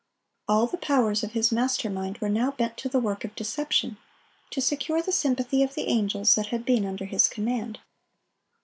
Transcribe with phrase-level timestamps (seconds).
[0.47, 3.97] All the powers of his master mind were now bent to the work of deception,
[4.49, 7.77] to secure the sympathy of the angels that had been under his command.